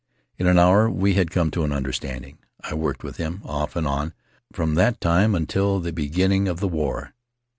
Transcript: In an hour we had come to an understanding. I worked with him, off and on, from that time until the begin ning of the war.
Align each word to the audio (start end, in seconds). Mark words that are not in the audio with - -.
In 0.39 0.47
an 0.47 0.57
hour 0.57 0.89
we 0.89 1.13
had 1.13 1.29
come 1.29 1.51
to 1.51 1.63
an 1.63 1.71
understanding. 1.71 2.39
I 2.63 2.73
worked 2.73 3.03
with 3.03 3.17
him, 3.17 3.39
off 3.45 3.75
and 3.75 3.85
on, 3.85 4.15
from 4.51 4.73
that 4.73 4.99
time 4.99 5.35
until 5.35 5.79
the 5.79 5.93
begin 5.93 6.31
ning 6.31 6.47
of 6.47 6.59
the 6.59 6.67
war. 6.67 7.13